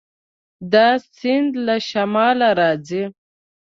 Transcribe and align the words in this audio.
دا 0.71 0.87
سیند 1.17 1.51
له 1.67 1.75
شماله 1.89 2.49
راځي. 2.59 3.03